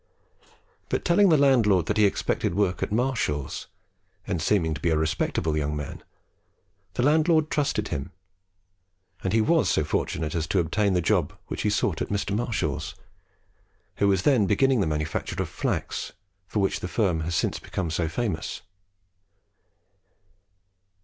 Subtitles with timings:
[0.89, 3.67] But telling the landlord that he expected work at Marshall's,
[4.25, 6.01] and seeming to be a respectable young man,
[6.95, 8.11] the landlord trusted him;
[9.23, 12.35] and he was so fortunate as to obtain the job which he sought at Mr.
[12.35, 12.95] Marshall's,
[13.97, 16.13] who was then beginning the manufacture of flax,
[16.47, 18.63] for which the firm has since become so famous.